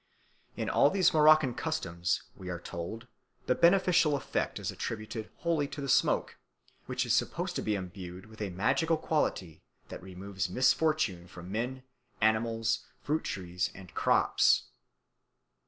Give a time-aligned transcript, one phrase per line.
[0.57, 3.05] In all these Moroccan customs, we are told,
[3.45, 6.39] the beneficial effect is attributed wholly to the smoke,
[6.87, 11.83] which is supposed to be endued with a magical quality that removes misfortune from men,
[12.19, 14.71] animals, fruit trees and crops.